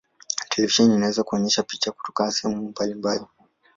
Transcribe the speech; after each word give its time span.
Televisheni 0.49 0.95
inaweza 0.95 1.23
kuonyesha 1.23 1.63
picha 1.63 1.91
kutoka 1.91 2.31
sehemu 2.31 2.63
mbalimbali. 2.69 3.25